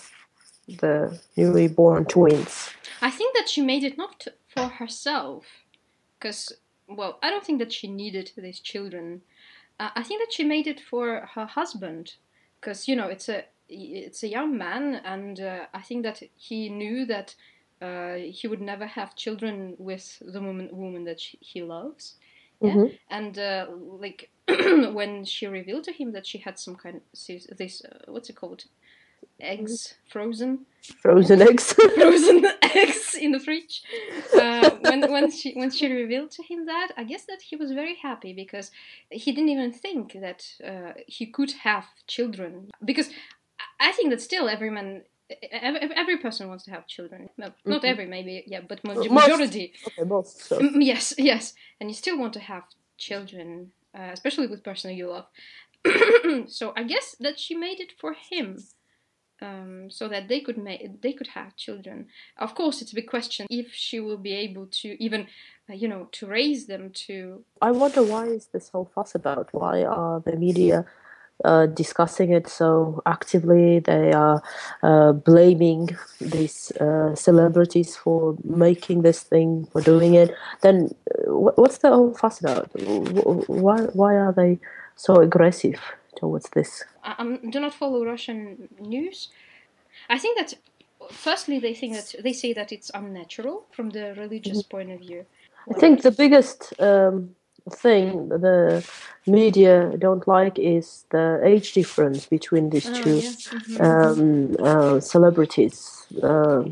the 0.67 1.19
newly 1.37 1.67
born 1.67 2.05
twins? 2.05 2.69
I 3.01 3.09
think 3.09 3.35
that 3.35 3.49
she 3.49 3.61
made 3.61 3.83
it 3.83 3.97
not 3.97 4.27
for 4.47 4.67
herself, 4.67 5.45
because 6.19 6.53
well, 6.87 7.17
I 7.23 7.29
don't 7.29 7.45
think 7.45 7.59
that 7.59 7.71
she 7.71 7.87
needed 7.87 8.31
these 8.35 8.59
children. 8.59 9.21
Uh, 9.79 9.89
I 9.95 10.03
think 10.03 10.21
that 10.21 10.33
she 10.33 10.43
made 10.43 10.67
it 10.67 10.79
for 10.79 11.29
her 11.35 11.45
husband, 11.45 12.15
because 12.59 12.87
you 12.87 12.95
know 12.95 13.07
it's 13.07 13.29
a 13.29 13.45
it's 13.69 14.23
a 14.23 14.27
young 14.27 14.57
man, 14.57 15.01
and 15.05 15.39
uh, 15.39 15.65
I 15.73 15.81
think 15.81 16.03
that 16.03 16.21
he 16.35 16.69
knew 16.69 17.05
that 17.05 17.35
uh, 17.81 18.15
he 18.15 18.47
would 18.47 18.61
never 18.61 18.85
have 18.85 19.15
children 19.15 19.75
with 19.77 20.21
the 20.21 20.39
woman 20.39 20.69
woman 20.71 21.03
that 21.05 21.19
she, 21.19 21.37
he 21.41 21.63
loves. 21.63 22.15
Yeah. 22.61 22.75
Mhm. 22.75 22.97
And 23.09 23.39
uh, 23.39 23.67
like 23.99 24.29
when 24.47 25.25
she 25.25 25.47
revealed 25.47 25.83
to 25.85 25.91
him 25.91 26.11
that 26.13 26.27
she 26.27 26.37
had 26.37 26.59
some 26.59 26.75
kind 26.75 26.97
of 26.97 27.57
this 27.57 27.83
uh, 27.83 28.11
what's 28.11 28.29
it 28.29 28.35
called 28.35 28.65
eggs 29.39 29.95
frozen 30.07 30.65
Frozen 31.01 31.41
eggs. 31.49 31.73
frozen 31.95 32.45
eggs 32.63 33.15
in 33.15 33.31
the 33.31 33.39
fridge. 33.39 33.83
Uh, 34.33 34.69
when 34.81 35.11
when 35.11 35.31
she 35.31 35.53
when 35.53 35.69
she 35.69 35.91
revealed 35.91 36.31
to 36.31 36.43
him 36.43 36.65
that, 36.65 36.89
I 36.97 37.03
guess 37.03 37.25
that 37.25 37.41
he 37.41 37.55
was 37.55 37.71
very 37.71 37.95
happy 37.95 38.33
because 38.33 38.71
he 39.09 39.31
didn't 39.31 39.49
even 39.49 39.71
think 39.71 40.13
that 40.13 40.45
uh, 40.65 40.93
he 41.07 41.27
could 41.27 41.51
have 41.63 41.85
children. 42.07 42.69
Because 42.83 43.09
I 43.79 43.91
think 43.91 44.09
that 44.09 44.21
still 44.21 44.49
every 44.49 44.69
man. 44.71 45.03
Every, 45.51 45.79
every 45.95 46.17
person 46.17 46.47
wants 46.47 46.63
to 46.65 46.71
have 46.71 46.87
children. 46.87 47.29
Well, 47.37 47.53
not 47.65 47.81
Mhm. 47.83 47.89
every, 47.91 48.05
maybe, 48.05 48.43
yeah, 48.47 48.61
but 48.61 48.83
Most. 48.83 49.09
majority. 49.09 49.73
okay, 49.87 50.03
most. 50.03 50.39
So. 50.41 50.59
Yes, 50.91 51.13
yes, 51.17 51.53
and 51.79 51.89
you 51.89 51.95
still 51.95 52.17
want 52.17 52.33
to 52.33 52.39
have 52.39 52.63
children, 52.97 53.71
uh, 53.97 54.11
especially 54.13 54.47
with 54.47 54.63
person 54.63 54.95
you 54.95 55.07
love. 55.09 55.27
so 56.47 56.73
I 56.75 56.83
guess 56.83 57.15
that 57.19 57.39
she 57.39 57.55
made 57.55 57.79
it 57.79 57.93
for 57.99 58.13
him, 58.13 58.57
um, 59.41 59.89
so 59.89 60.07
that 60.07 60.27
they 60.27 60.39
could 60.39 60.57
make 60.57 61.01
they 61.01 61.13
could 61.13 61.27
have 61.27 61.55
children. 61.55 62.07
Of 62.37 62.53
course, 62.55 62.81
it's 62.81 62.91
a 62.91 62.95
big 62.95 63.07
question 63.07 63.47
if 63.49 63.73
she 63.73 63.99
will 63.99 64.17
be 64.17 64.33
able 64.33 64.67
to 64.81 65.03
even, 65.03 65.27
uh, 65.69 65.73
you 65.73 65.87
know, 65.87 66.09
to 66.13 66.27
raise 66.27 66.67
them 66.67 66.91
to. 67.07 67.43
I 67.61 67.71
wonder 67.71 68.03
why 68.03 68.25
is 68.27 68.47
this 68.47 68.69
whole 68.69 68.89
fuss 68.93 69.15
about? 69.15 69.49
Why 69.51 69.83
are 69.83 70.19
the 70.19 70.35
media 70.35 70.85
uh, 71.45 71.65
discussing 71.67 72.31
it 72.31 72.47
so 72.47 73.01
actively? 73.05 73.79
They 73.79 74.11
are 74.13 74.41
uh, 74.83 75.13
blaming 75.13 75.89
these 76.19 76.71
uh, 76.73 77.15
celebrities 77.15 77.95
for 77.95 78.37
making 78.43 79.01
this 79.03 79.21
thing, 79.21 79.67
for 79.71 79.81
doing 79.81 80.15
it. 80.15 80.33
Then, 80.61 80.89
uh, 81.13 81.31
wh- 81.31 81.57
what's 81.57 81.79
the 81.79 81.89
whole 81.89 82.13
fuss 82.13 82.39
about? 82.39 82.69
Wh- 82.79 83.49
Why 83.49 83.81
why 83.93 84.15
are 84.15 84.33
they 84.33 84.59
so 84.95 85.15
aggressive 85.21 85.79
towards 86.15 86.49
this? 86.49 86.83
I 87.03 87.15
um, 87.17 87.49
do 87.49 87.59
not 87.59 87.73
follow 87.73 88.05
Russian 88.05 88.69
news. 88.79 89.29
I 90.09 90.17
think 90.17 90.37
that 90.37 90.53
firstly 91.11 91.59
they 91.59 91.73
think 91.73 91.93
that 91.95 92.15
they 92.23 92.33
say 92.33 92.53
that 92.53 92.71
it's 92.71 92.91
unnatural 92.93 93.65
from 93.71 93.89
the 93.89 94.13
religious 94.15 94.63
point 94.63 94.91
of 94.91 94.99
view. 94.99 95.25
I 95.69 95.79
think 95.79 96.01
the 96.01 96.11
biggest 96.11 96.73
um, 96.79 97.35
thing 97.69 98.29
the 98.29 98.83
media 99.27 99.93
don't 99.99 100.27
like 100.27 100.57
is 100.57 101.05
the 101.11 101.39
age 101.43 101.73
difference 101.73 102.25
between 102.25 102.69
these 102.69 102.89
Oh, 102.89 102.93
two. 102.93 103.15
yeah. 103.15 103.29
mhm. 103.31 103.81
um, 103.81 104.55
uh, 104.65 104.99
celebrities. 104.99 106.05
Uh, 106.23 106.63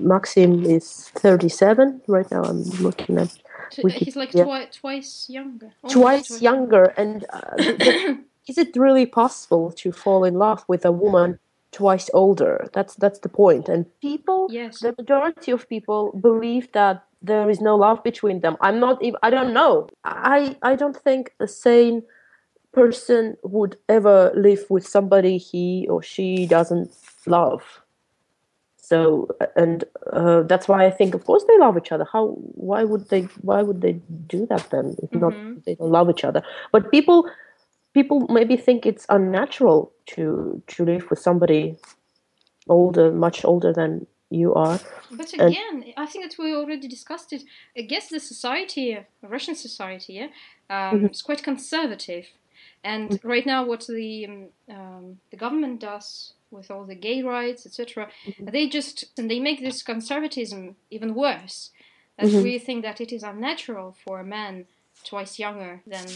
Maxim 0.00 0.64
is 0.64 1.08
37 1.16 2.02
right 2.08 2.30
now. 2.30 2.42
I'm 2.42 2.62
looking 2.80 3.18
at 3.18 3.36
T- 3.70 3.88
He's 3.88 4.16
like 4.16 4.30
twi- 4.30 4.68
twice 4.72 5.26
younger. 5.28 5.72
Almost 5.82 5.94
twice 5.96 6.42
younger. 6.42 6.84
And 6.96 7.24
uh, 7.30 7.56
is 8.48 8.58
it 8.58 8.76
really 8.76 9.06
possible 9.06 9.72
to 9.72 9.90
fall 9.92 10.24
in 10.24 10.34
love 10.34 10.64
with 10.68 10.84
a 10.84 10.92
woman 10.92 11.38
twice 11.72 12.08
older? 12.14 12.68
That's 12.72 12.94
that's 12.94 13.18
the 13.20 13.28
point. 13.28 13.68
And 13.68 13.86
people, 14.00 14.46
Yes. 14.50 14.78
the 14.80 14.94
majority 14.96 15.50
of 15.52 15.68
people 15.68 16.12
believe 16.12 16.70
that 16.72 17.04
there 17.26 17.50
is 17.50 17.60
no 17.60 17.76
love 17.76 18.02
between 18.04 18.40
them. 18.40 18.56
I'm 18.60 18.78
not 18.80 19.02
even. 19.02 19.18
I 19.22 19.30
don't 19.30 19.52
know. 19.52 19.88
I 20.04 20.56
I 20.62 20.76
don't 20.76 20.96
think 20.96 21.32
a 21.40 21.48
sane 21.48 22.02
person 22.72 23.36
would 23.42 23.76
ever 23.88 24.32
live 24.34 24.64
with 24.70 24.86
somebody 24.86 25.38
he 25.38 25.86
or 25.90 26.02
she 26.02 26.46
doesn't 26.46 26.90
love. 27.26 27.62
So 28.76 29.28
and 29.56 29.84
uh, 30.12 30.42
that's 30.42 30.68
why 30.68 30.86
I 30.86 30.90
think, 30.90 31.14
of 31.14 31.24
course, 31.24 31.44
they 31.48 31.58
love 31.58 31.76
each 31.76 31.92
other. 31.92 32.06
How? 32.12 32.28
Why 32.54 32.84
would 32.84 33.08
they? 33.08 33.22
Why 33.42 33.62
would 33.62 33.80
they 33.80 33.94
do 34.28 34.46
that 34.46 34.70
then? 34.70 34.96
If 35.02 35.12
not, 35.14 35.34
Mhm. 35.34 35.64
they 35.64 35.74
don't 35.74 35.90
love 35.90 36.08
each 36.10 36.24
other. 36.24 36.42
But 36.72 36.90
people, 36.92 37.28
people 37.94 38.26
maybe 38.28 38.56
think 38.56 38.86
it's 38.86 39.06
unnatural 39.08 39.92
to 40.14 40.62
to 40.68 40.84
live 40.84 41.10
with 41.10 41.18
somebody 41.18 41.76
older, 42.68 43.10
much 43.12 43.44
older 43.44 43.72
than 43.72 44.06
you 44.30 44.54
are. 44.54 44.80
But 45.10 45.32
And- 45.34 45.42
again, 45.42 45.92
I 45.96 46.06
think 46.06 46.24
that 46.28 46.38
we 46.42 46.54
already 46.54 46.88
discussed 46.88 47.32
it. 47.32 47.44
I 47.76 47.82
guess 47.82 48.08
the 48.08 48.20
society, 48.20 48.98
Russian 49.22 49.54
society, 49.54 50.14
yeah, 50.14 50.28
um, 50.68 51.00
Mhm. 51.00 51.10
is 51.12 51.22
quite 51.22 51.42
conservative. 51.42 52.26
And 52.82 53.18
right 53.24 53.46
now, 53.46 53.64
what 53.64 53.86
the 53.86 54.26
um, 54.26 54.48
um, 54.68 55.20
the 55.30 55.36
government 55.36 55.80
does 55.80 56.32
with 56.50 56.70
all 56.70 56.84
the 56.84 56.94
gay 56.94 57.22
rights, 57.22 57.66
etc. 57.66 58.08
Mhm. 58.24 58.50
They 58.52 58.68
just 58.68 59.04
and 59.18 59.30
they 59.30 59.40
make 59.40 59.60
this 59.60 59.82
conservatism 59.82 60.76
even 60.90 61.14
worse. 61.14 61.70
That 62.18 62.28
Mhm. 62.30 62.42
we 62.42 62.58
think 62.58 62.82
that 62.82 63.00
it 63.00 63.12
is 63.12 63.22
unnatural 63.22 63.92
for 64.04 64.20
a 64.20 64.24
man 64.24 64.66
twice 65.04 65.38
younger 65.38 65.82
than 65.86 66.06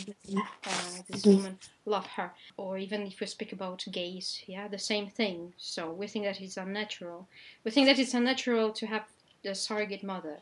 uh, 0.67 1.03
this 1.09 1.25
Mhm. 1.25 1.37
woman 1.37 1.59
love 1.87 2.07
her, 2.17 2.33
or 2.57 2.79
even 2.79 3.07
if 3.07 3.21
we 3.21 3.27
speak 3.27 3.53
about 3.53 3.85
gays, 3.91 4.43
yeah, 4.47 4.69
the 4.69 4.79
same 4.79 5.09
thing. 5.09 5.55
So 5.57 5.91
we 5.91 6.07
think 6.07 6.25
that 6.25 6.41
it's 6.41 6.57
unnatural. 6.57 7.29
We 7.65 7.71
think 7.71 7.87
that 7.87 7.99
it's 7.99 8.15
unnatural 8.15 8.73
to 8.73 8.87
have 8.87 9.05
the 9.43 9.55
surrogate 9.55 10.05
mother. 10.05 10.39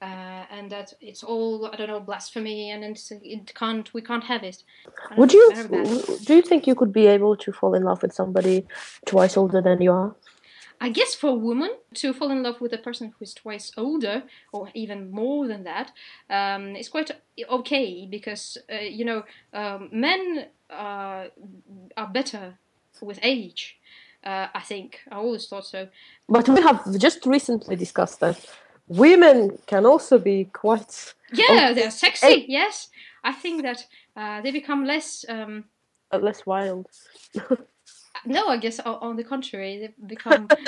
Uh, 0.00 0.44
and 0.50 0.70
that 0.70 0.92
it's 1.00 1.24
all 1.24 1.66
I 1.66 1.76
don't 1.76 1.88
know 1.88 1.98
blasphemy, 2.00 2.70
and 2.70 2.84
it 2.84 3.52
can't 3.54 3.92
we 3.94 4.00
can't 4.00 4.24
have 4.24 4.44
it. 4.44 4.62
Would 5.16 5.32
you 5.32 5.52
very 5.52 5.68
bad. 5.68 5.84
w- 5.86 6.18
do 6.24 6.34
you 6.36 6.42
think 6.42 6.66
you 6.68 6.76
could 6.76 6.92
be 6.92 7.06
able 7.08 7.36
to 7.36 7.52
fall 7.52 7.74
in 7.74 7.82
love 7.82 8.02
with 8.02 8.12
somebody 8.12 8.66
twice 9.06 9.36
older 9.36 9.60
than 9.60 9.82
you 9.82 9.92
are? 9.92 10.14
I 10.80 10.90
guess 10.90 11.14
for 11.14 11.30
a 11.30 11.34
woman 11.34 11.70
to 11.94 12.12
fall 12.12 12.30
in 12.30 12.42
love 12.42 12.60
with 12.60 12.72
a 12.72 12.78
person 12.78 13.08
who 13.08 13.22
is 13.22 13.34
twice 13.34 13.72
older 13.76 14.22
or 14.52 14.68
even 14.74 15.10
more 15.10 15.46
than 15.46 15.64
that 15.64 15.92
um, 16.30 16.76
is 16.76 16.88
quite 16.88 17.10
okay 17.50 18.06
because 18.08 18.58
uh, 18.72 18.76
you 18.76 19.04
know 19.04 19.24
um, 19.52 19.88
men 19.92 20.46
uh, 20.70 21.26
are 21.96 22.08
better 22.12 22.58
with 23.00 23.18
age. 23.22 23.78
Uh, 24.24 24.48
I 24.54 24.60
think 24.60 25.00
I 25.10 25.16
always 25.16 25.46
thought 25.46 25.66
so. 25.66 25.88
But 26.28 26.48
we 26.48 26.60
have 26.62 26.98
just 26.98 27.24
recently 27.26 27.76
discussed 27.76 28.20
that 28.20 28.44
women 28.88 29.58
can 29.66 29.86
also 29.86 30.18
be 30.18 30.44
quite 30.52 31.14
Yeah, 31.32 31.72
they're 31.72 31.90
sexy. 31.90 32.46
Yes, 32.48 32.88
I 33.22 33.32
think 33.32 33.62
that 33.62 33.86
uh, 34.16 34.40
they 34.42 34.50
become 34.50 34.84
less. 34.84 35.24
Um, 35.28 35.64
uh, 36.12 36.18
less 36.18 36.46
wild. 36.46 36.86
no, 38.24 38.48
I 38.48 38.56
guess 38.56 38.80
on, 38.80 38.94
on 38.96 39.16
the 39.16 39.24
contrary, 39.24 39.78
they 39.78 40.06
become. 40.06 40.48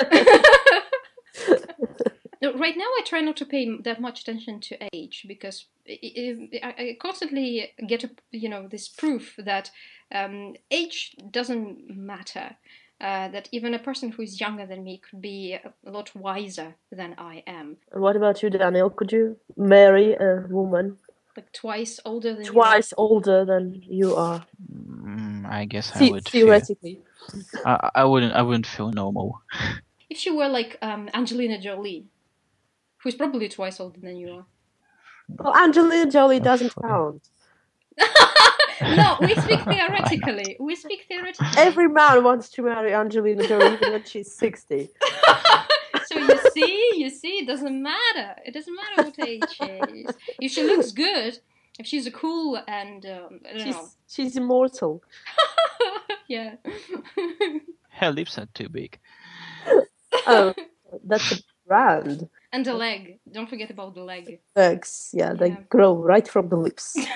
Right 2.43 2.75
now, 2.75 2.85
I 2.85 3.01
try 3.05 3.21
not 3.21 3.37
to 3.37 3.45
pay 3.45 3.77
that 3.83 4.01
much 4.01 4.21
attention 4.21 4.59
to 4.61 4.77
age 4.95 5.25
because 5.27 5.65
I, 5.87 6.59
I, 6.63 6.67
I 6.79 6.97
constantly 6.99 7.71
get 7.85 8.03
a, 8.03 8.09
you 8.31 8.49
know 8.49 8.67
this 8.67 8.87
proof 8.87 9.35
that 9.37 9.69
um, 10.11 10.55
age 10.71 11.15
doesn't 11.29 11.95
matter. 11.95 12.55
Uh, 12.99 13.27
that 13.29 13.49
even 13.51 13.73
a 13.73 13.79
person 13.79 14.11
who 14.11 14.21
is 14.21 14.39
younger 14.39 14.65
than 14.67 14.83
me 14.83 15.01
could 15.09 15.21
be 15.21 15.53
a 15.53 15.89
lot 15.89 16.15
wiser 16.15 16.75
than 16.91 17.15
I 17.17 17.43
am, 17.47 17.77
what 17.93 18.15
about 18.15 18.43
you, 18.43 18.51
Daniel? 18.51 18.91
Could 18.91 19.11
you 19.11 19.37
marry 19.57 20.13
a 20.13 20.45
woman 20.49 20.97
like 21.35 21.51
twice 21.53 21.99
older 22.05 22.33
than 22.33 22.45
you. 22.45 22.51
twice 22.51 22.93
older 22.97 23.45
than 23.45 23.81
you 23.87 24.15
are? 24.15 24.45
Mm, 24.71 25.30
I 25.45 25.65
guess 25.65 25.91
I 25.95 25.99
The- 25.99 26.11
would. 26.11 26.29
Feel, 26.29 26.45
theoretically. 26.47 27.01
I, 27.65 27.89
I 27.95 28.03
wouldn't. 28.05 28.33
I 28.33 28.41
wouldn't 28.41 28.67
feel 28.67 28.91
normal. 28.91 29.41
If 30.09 30.17
she 30.17 30.29
were 30.29 30.49
like 30.49 30.77
um, 30.81 31.09
Angelina 31.13 31.57
Jolie, 31.57 32.03
who's 32.97 33.15
probably 33.15 33.47
twice 33.47 33.79
older 33.79 33.97
than 34.01 34.17
you 34.17 34.29
are. 34.33 34.45
Well, 35.29 35.55
Angelina 35.55 36.11
Jolie 36.11 36.41
doesn't 36.41 36.73
funny. 36.73 36.89
count. 36.89 37.29
no, 38.97 39.17
we 39.21 39.33
speak 39.35 39.61
theoretically. 39.73 40.57
We 40.59 40.75
speak 40.75 41.05
theoretically. 41.07 41.47
Every 41.57 41.87
man 41.87 42.25
wants 42.25 42.49
to 42.49 42.61
marry 42.61 42.93
Angelina 42.93 43.47
Jolie 43.47 43.71
even 43.75 43.91
when 43.93 44.03
she's 44.03 44.33
60. 44.35 44.89
So 46.07 46.19
you 46.19 46.39
see, 46.51 46.91
you 46.97 47.09
see, 47.09 47.39
it 47.39 47.47
doesn't 47.47 47.81
matter. 47.81 48.35
It 48.45 48.53
doesn't 48.53 48.75
matter 48.75 49.09
what 49.09 49.27
age 49.29 49.43
she 49.49 49.63
is. 49.63 50.15
If 50.41 50.51
she 50.51 50.63
looks 50.63 50.91
good, 50.91 51.39
if 51.79 51.85
she's 51.85 52.05
a 52.07 52.11
cool 52.11 52.59
and 52.67 53.05
um, 53.05 53.39
I 53.45 53.53
don't 53.53 53.61
She's, 53.61 53.75
know, 53.75 53.87
she's 54.07 54.37
immortal. 54.37 55.03
yeah. 56.27 56.55
Her 57.89 58.11
lips 58.11 58.37
are 58.37 58.47
too 58.53 58.69
big. 58.69 58.99
Oh, 60.27 60.53
that's 61.05 61.31
a 61.31 61.35
brand. 61.67 62.29
and 62.51 62.65
the 62.65 62.73
leg. 62.73 63.19
Don't 63.31 63.49
forget 63.49 63.69
about 63.69 63.95
the 63.95 64.03
leg. 64.03 64.39
Legs, 64.55 65.09
yeah, 65.13 65.33
they 65.33 65.49
Yeah. 65.49 65.61
grow 65.69 65.95
right 65.95 66.27
from 66.27 66.49
the 66.49 66.57
lips. 66.57 66.95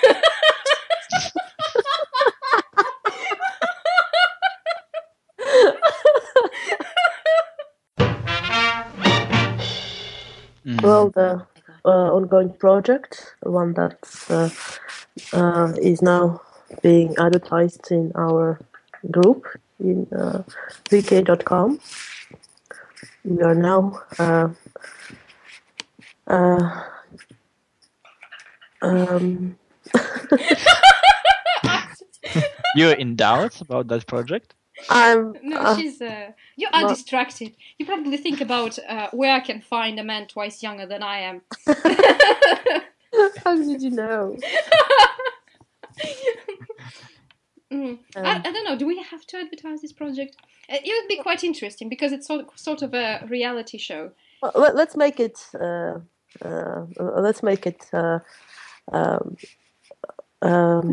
Mm. 10.66 10.82
Well, 10.82 11.10
the 11.10 11.46
uh, 11.84 11.88
ongoing 11.88 12.52
project, 12.54 13.20
the 13.20 13.25
one 13.50 13.74
that 13.74 13.98
uh, 14.28 14.50
uh, 15.36 15.72
is 15.80 16.02
now 16.02 16.40
being 16.82 17.14
advertised 17.18 17.90
in 17.90 18.12
our 18.14 18.58
group 19.10 19.46
in 19.80 20.06
uh, 20.12 20.42
vk.com. 20.90 21.80
We 23.24 23.42
are 23.42 23.54
now 23.54 24.00
uh, 24.18 24.48
uh, 26.26 26.82
um, 28.82 29.56
You're 32.76 32.92
in 32.92 33.16
doubt 33.16 33.60
about 33.60 33.88
that 33.88 34.06
project? 34.06 34.54
I'm 34.90 35.34
No, 35.42 35.56
uh, 35.56 35.76
she's. 35.76 36.00
Uh, 36.02 36.32
you 36.56 36.68
are 36.72 36.82
well- 36.82 36.94
distracted. 36.94 37.56
You 37.78 37.86
probably 37.86 38.18
think 38.18 38.40
about 38.40 38.78
uh, 38.88 39.08
where 39.12 39.32
I 39.32 39.40
can 39.40 39.60
find 39.60 39.98
a 39.98 40.04
man 40.04 40.26
twice 40.26 40.62
younger 40.62 40.86
than 40.86 41.02
I 41.02 41.20
am. 41.20 41.42
how 43.76 43.82
did 43.82 43.90
you 43.90 43.96
know? 43.96 44.36
Mm. 47.72 47.98
I, 48.14 48.20
Um, 48.20 48.42
I 48.44 48.52
don't 48.52 48.64
know. 48.64 48.78
Do 48.78 48.86
we 48.86 49.02
have 49.02 49.26
to 49.26 49.38
advertise 49.38 49.82
this 49.82 49.92
project? 49.92 50.36
Uh, 50.70 50.76
it 50.84 51.02
would 51.02 51.08
be 51.08 51.20
quite 51.20 51.42
interesting 51.42 51.88
because 51.88 52.12
it's 52.12 52.28
sort 52.28 52.56
sort 52.56 52.80
of 52.80 52.94
a 52.94 53.26
reality 53.28 53.76
show. 53.76 54.12
Well, 54.40 54.52
let, 54.54 54.76
let's 54.76 54.96
make 54.96 55.18
it. 55.18 55.36
Uh, 55.52 55.98
uh, 56.44 56.86
let's 56.98 57.42
make 57.42 57.66
it. 57.66 57.84
Uh, 57.92 58.20
um, 58.92 59.36
um, 60.42 60.92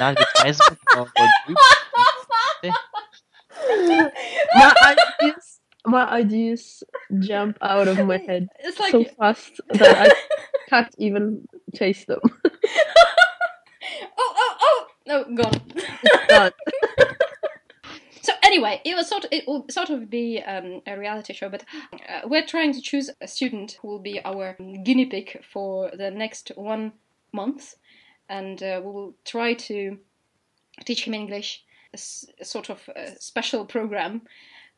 advertisement 0.00 0.80
of 0.96 1.08
a 1.14 1.28
group? 1.44 1.58
my 4.54 4.74
ideas, 4.82 5.60
my 5.84 6.06
ideas 6.06 6.82
jump 7.18 7.58
out 7.60 7.86
of 7.86 7.98
my 8.06 8.16
head 8.16 8.48
It's 8.60 8.80
like 8.80 8.92
so 8.92 9.04
fast 9.18 9.60
that 9.68 9.98
I 9.98 10.14
can't 10.68 10.94
even 10.98 11.46
chase 11.74 12.04
them. 12.04 12.20
oh 14.18 14.34
oh 14.36 14.56
oh 14.60 14.86
no 15.06 15.24
gone. 15.34 15.60
Done. 16.28 16.52
so 18.22 18.32
anyway, 18.42 18.80
it 18.84 18.94
was 18.96 19.08
sort 19.08 19.24
of 19.24 19.32
it 19.32 19.46
will 19.46 19.66
sort 19.70 19.90
of 19.90 20.10
be 20.10 20.40
um, 20.42 20.82
a 20.86 20.98
reality 20.98 21.32
show, 21.32 21.48
but 21.48 21.64
uh, 21.92 22.26
we're 22.26 22.46
trying 22.46 22.72
to 22.72 22.80
choose 22.80 23.10
a 23.20 23.28
student 23.28 23.78
who 23.80 23.88
will 23.88 23.98
be 24.00 24.20
our 24.24 24.56
guinea 24.84 25.06
pig 25.06 25.42
for 25.52 25.90
the 25.96 26.10
next 26.10 26.52
one 26.56 26.92
month, 27.32 27.74
and 28.28 28.62
uh, 28.62 28.80
we 28.84 28.90
will 28.90 29.14
try 29.24 29.54
to 29.54 29.98
teach 30.84 31.04
him 31.06 31.14
English, 31.14 31.64
a 31.92 31.96
s- 31.96 32.26
a 32.40 32.44
sort 32.44 32.70
of 32.70 32.88
uh 32.96 33.14
special 33.18 33.64
program. 33.64 34.22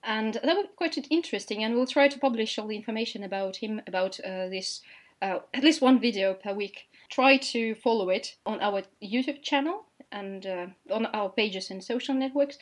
And 0.05 0.35
that 0.35 0.55
would 0.57 0.69
be 0.69 0.77
quite 0.77 0.97
interesting, 1.11 1.65
and 1.65 1.75
we'll 1.75 1.87
try 1.87 2.07
to 2.07 2.19
publish 2.21 2.57
all 2.57 2.69
the 2.69 2.77
information 2.77 3.25
about 3.25 3.57
him, 3.57 3.81
about 3.85 4.21
uh, 4.21 4.49
this, 4.49 4.81
uh, 5.23 5.39
at 5.55 5.65
least 5.65 5.83
one 5.83 6.01
video 6.01 6.35
per 6.35 6.53
week. 6.53 6.89
Try 7.11 7.39
to 7.39 7.75
follow 7.77 8.11
it 8.11 8.37
on 8.45 8.61
our 8.61 8.83
YouTube 9.03 9.43
channel 9.43 9.85
and 10.13 10.47
uh, 10.47 10.67
on 10.91 11.07
our 11.07 11.31
pages 11.31 11.71
and 11.71 11.83
social 11.83 12.15
networks. 12.15 12.59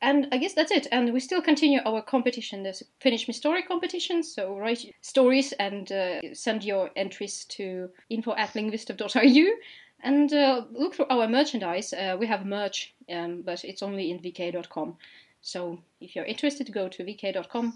And 0.00 0.28
I 0.32 0.38
guess 0.38 0.54
that's 0.54 0.70
it. 0.70 0.86
And 0.92 1.12
we 1.12 1.20
still 1.20 1.40
continue 1.40 1.80
our 1.84 2.02
competition. 2.02 2.70
Finish 3.00 3.28
Me 3.28 3.34
Story 3.34 3.62
competition. 3.62 4.22
So 4.22 4.58
write 4.58 4.94
stories 5.00 5.52
and 5.52 5.90
uh, 5.90 6.34
send 6.34 6.64
your 6.64 6.90
entries 6.96 7.44
to 7.56 7.88
info 8.10 8.34
at 8.34 8.52
linguistov.ru. 8.54 9.56
And 10.02 10.32
uh, 10.32 10.64
look 10.72 10.94
through 10.94 11.06
our 11.08 11.26
merchandise. 11.26 11.94
Uh, 11.94 12.16
we 12.18 12.26
have 12.26 12.42
a 12.42 12.44
merch, 12.44 12.94
um, 13.08 13.40
but 13.42 13.64
it's 13.64 13.82
only 13.82 14.10
in 14.10 14.18
vk.com. 14.18 14.98
So 15.40 15.78
if 16.00 16.14
you're 16.14 16.26
interested, 16.26 16.70
go 16.72 16.88
to 16.88 17.04
vk.com. 17.04 17.72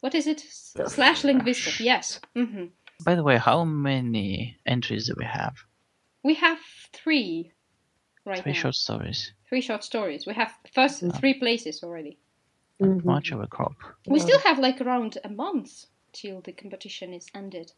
What 0.00 0.14
is 0.14 0.26
it? 0.26 0.40
Slash 0.40 1.22
linguistov. 1.22 1.80
Yes. 1.80 2.20
hmm 2.34 2.66
By 3.04 3.14
the 3.14 3.22
way, 3.22 3.38
how 3.38 3.64
many 3.64 4.58
entries 4.66 5.06
do 5.06 5.14
we 5.16 5.24
have? 5.24 5.56
We 6.22 6.34
have 6.34 6.58
three 6.92 7.52
right 8.26 8.42
Three 8.42 8.52
now. 8.52 8.58
short 8.58 8.74
stories. 8.74 9.32
Three 9.48 9.60
short 9.60 9.82
stories. 9.84 10.26
We 10.26 10.34
have 10.34 10.52
first 10.72 11.02
three 11.18 11.34
places 11.34 11.82
already. 11.82 12.18
Mhm. 12.80 13.04
Much 13.04 13.32
of 13.32 13.40
a 13.40 13.46
crop. 13.46 13.74
We 14.06 14.18
Yeah. 14.18 14.24
still 14.24 14.38
have 14.40 14.58
like 14.58 14.80
around 14.80 15.18
a 15.24 15.28
month 15.28 15.86
till 16.12 16.40
the 16.40 16.52
competition 16.52 17.12
is 17.12 17.26
ended. 17.34 17.72